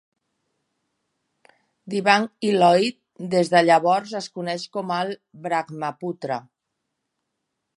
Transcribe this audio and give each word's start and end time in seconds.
"Dibang" 1.93 2.25
i 2.47 2.49
"Lohit"; 2.63 2.97
des 3.35 3.51
de 3.55 3.61
llavors, 3.67 4.15
es 4.21 4.31
coneix 4.39 4.67
com 4.79 4.95
el 4.97 5.13
"Brahmaputra". 5.45 6.39